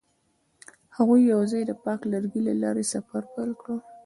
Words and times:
هغوی 0.97 1.21
یوځای 1.33 1.63
د 1.67 1.71
پاک 1.83 2.01
لرګی 2.13 2.41
له 2.47 2.53
لارې 2.61 2.83
سفر 2.93 3.21
پیل 3.33 3.51
کړ. 3.61 3.75